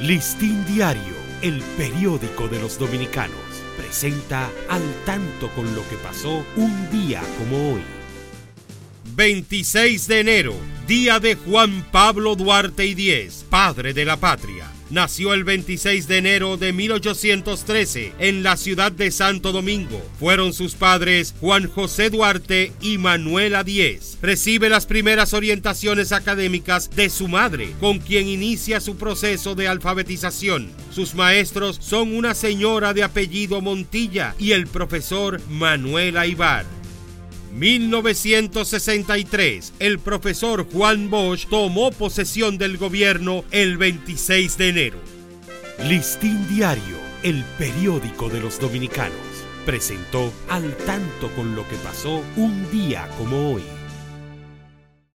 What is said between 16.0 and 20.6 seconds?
de enero de 1813 en la ciudad de Santo Domingo. Fueron